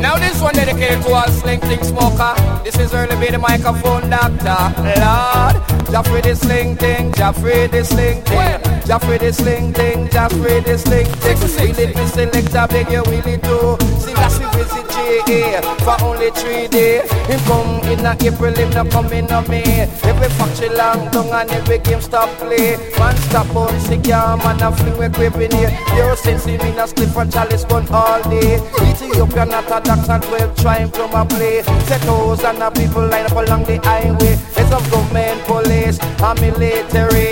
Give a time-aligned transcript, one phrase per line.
[0.00, 2.34] Now this one dedicated to all sling thing smoker.
[2.62, 4.60] This is Early B the microphone doctor.
[4.78, 5.56] Lord,
[5.90, 8.60] Jah free the sling thing, Jah free the sling thing.
[8.86, 11.38] Jah free the sling thing, Jah free the sling thing.
[11.40, 13.76] Will it be selector, beg you will it do?
[14.00, 17.10] See that's the visit For only three days.
[17.28, 19.62] Him come in a April, him not coming on me.
[20.04, 22.76] Every factory long tongue and every game stop play.
[22.98, 25.72] Man stop on sick, yeah, man a fling we creeping here.
[25.96, 28.56] Yo, since him in a slip from Chalice gun all day.
[28.82, 31.62] Ethiopia not a doctor and 12 trying from a play.
[31.86, 34.36] Set and the people line up along the highway.
[34.56, 37.27] Heads of government, police, and military.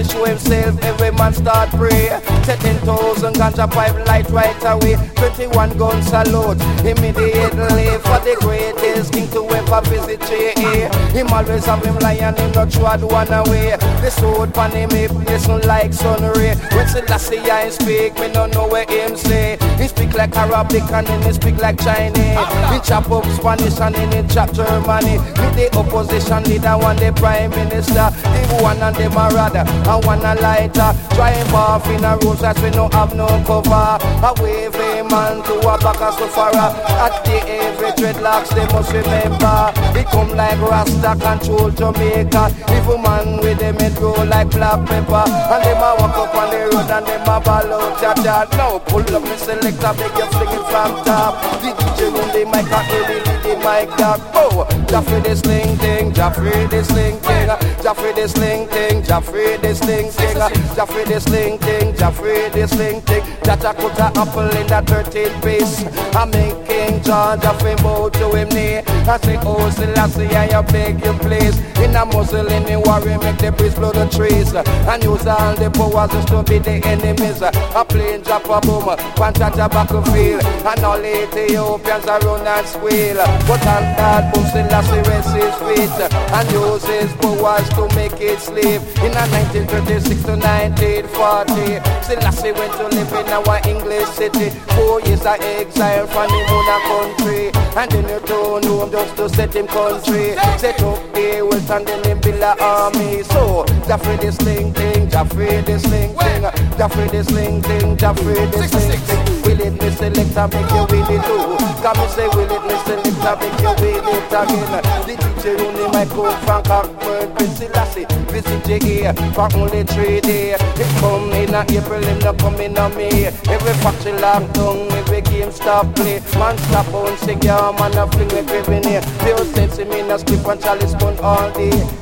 [0.00, 2.08] Selassie show himself, every man start pray.
[2.44, 4.96] Set 10,000 ganja pipe light right away.
[5.16, 10.88] 21 gun salute immediately for the greatest king to ever visit JA.
[11.12, 13.76] Him always have him lion, him not trod one away.
[14.00, 14.90] The sword pan him,
[15.24, 16.54] listen like sun ray.
[16.72, 19.58] When Selassie I speak, me no know what him say.
[19.80, 22.36] He speak like Arabic and then he speak like Chinese.
[22.68, 25.16] He chop up Spanish and then he chop Germany.
[25.40, 28.12] With the opposition leader, one the prime minister.
[28.50, 30.92] The one and the marada, and one a lighter.
[31.14, 33.96] Drive off in a road that we no have no cover.
[34.20, 36.70] A wave a man to a back of sufferer.
[37.00, 39.72] At the every dreadlocks they must remember.
[39.96, 42.52] He come like Rasta control Jamaica.
[42.76, 45.24] Evil man with them head roll like black pepper.
[45.24, 48.50] And them a walk up on the road and them a ball out your dad.
[48.58, 49.36] Now pull up me
[49.70, 51.34] selector, make you fling it from top.
[51.60, 54.20] The DJ when the mic and really lead the mic dog.
[54.34, 57.46] Oh, Jah free the sling thing, Jah free the sling thing,
[57.82, 60.36] Jah free the sling thing, Jah free the sling thing,
[60.74, 63.22] Jah free the sling thing, Jah free the sling thing.
[63.42, 65.84] That I put a apple in that 13th piece.
[66.14, 68.78] I make King John Jaffrey bow to him knee.
[69.08, 71.58] I say, oh, Selassie, I beg you please.
[71.78, 74.54] In a Muslim warrior, make the priest blow the trees.
[74.54, 77.42] And use all the powers just to be the enemies.
[77.42, 78.84] A plane drop a boom,
[79.16, 80.42] one touch a battlefield.
[80.64, 83.16] And all Ethiopians are run and squeal.
[83.46, 85.96] But on that boom, Selassie rests his feet.
[86.32, 88.80] And use his powers to make it sleep.
[89.04, 94.48] In a 1936 to 1940, Selassie went to live in our English city.
[94.74, 97.52] Four years of exile from the Mona country.
[97.76, 100.34] And then you turn home just to set him country.
[100.56, 103.22] Set up the wealth and then him build a army.
[103.24, 106.42] So, Jah free the sling thing, Jah free the sling thing,
[106.78, 109.29] Jah free the sling thing, Jah free the sling thing.
[109.50, 111.36] Will it me select and make you will it do?
[111.82, 115.10] Come and say will it me select and make you will it again?
[115.42, 118.06] The only my code from Cockburn, Prince Lassie.
[118.30, 120.54] Visit JA for only three days.
[120.78, 123.26] It come in April, him not coming on me.
[123.26, 126.20] Every factory long tongue, every game stop play.
[126.38, 129.02] Man stop on yeah, man a fling me creeping here.
[129.18, 131.99] Pure sense in me, no skip and chalice gun all day.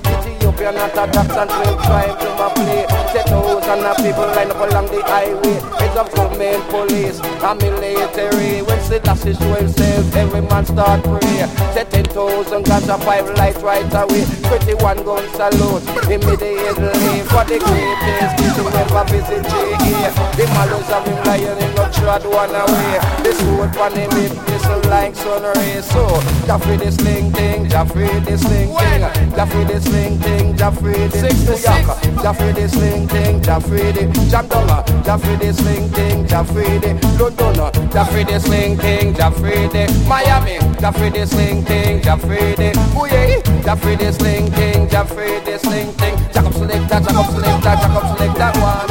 [0.48, 2.86] Ethiopia not a tax and twelve tribes in my play.
[3.12, 5.60] Set the people line up along the highway.
[5.76, 8.62] Heads of government, police, and military.
[8.62, 11.44] When Selassie show himself, every man start pray.
[11.76, 14.24] Set ten thousand guns and five lights right away.
[14.48, 20.08] Twenty-one gun salute immediately for the greatest king to ever visit GA.
[20.32, 21.67] The mallows of him lion
[22.08, 22.98] trod one away.
[23.22, 25.84] The sword on him it listen like sun rays.
[25.84, 26.08] So
[26.46, 29.00] Jah free the sling thing, Jah free the sling thing,
[29.36, 31.84] Jah free the sling thing, Jah free New York,
[32.22, 36.44] Jah free the sling thing, Jah free the Jamdonga, Jah free the sling thing, Jah
[36.44, 41.26] free the London, Jah free the sling thing, Jah free the Miami, Jah free the
[41.26, 45.92] sling thing, Jah free the Booyah, Jah free the sling thing, Jah free the sling
[46.00, 48.87] thing, Jacob select that, Jacob select that, Jacob select that one,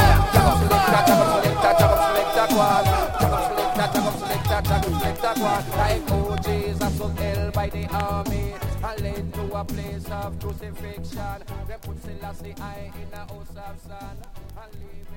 [5.42, 8.54] like oh Jesus was held by the army
[8.84, 11.44] and led to a place of crucifixion.
[11.68, 14.18] They put Selassie I in a house of sun
[14.62, 15.16] and leave him